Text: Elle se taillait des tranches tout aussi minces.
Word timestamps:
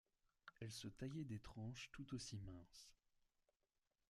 Elle 0.59 0.71
se 0.71 0.87
taillait 0.87 1.25
des 1.25 1.37
tranches 1.37 1.91
tout 1.91 2.15
aussi 2.15 2.39
minces. 2.39 2.89